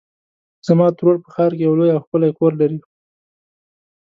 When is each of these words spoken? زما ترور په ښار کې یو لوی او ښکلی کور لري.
زما 0.67 0.87
ترور 0.97 1.15
په 1.23 1.29
ښار 1.35 1.51
کې 1.57 1.63
یو 1.65 1.73
لوی 1.79 1.89
او 1.95 2.03
ښکلی 2.03 2.31
کور 2.39 2.51
لري. 2.61 2.79